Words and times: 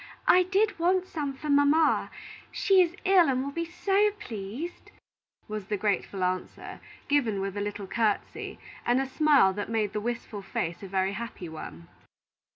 I 0.27 0.41
did 0.41 0.79
want 0.79 1.05
some 1.05 1.33
for 1.35 1.47
mamma. 1.47 2.09
She 2.51 2.81
is 2.81 2.95
ill, 3.05 3.29
and 3.29 3.43
will 3.43 3.51
be 3.51 3.65
so 3.65 4.09
pleased," 4.09 4.89
was 5.47 5.67
the 5.67 5.77
grateful 5.77 6.23
answer, 6.23 6.79
given 7.07 7.39
with 7.39 7.55
a 7.55 7.61
little 7.61 7.85
courtesy, 7.85 8.57
and 8.83 8.99
a 8.99 9.05
smile 9.05 9.53
that 9.53 9.69
made 9.69 9.93
the 9.93 10.01
wistful 10.01 10.41
face 10.41 10.81
a 10.81 10.87
very 10.87 11.13
happy 11.13 11.49
one. 11.49 11.87